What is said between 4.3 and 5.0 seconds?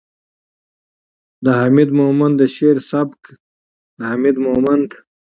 مومند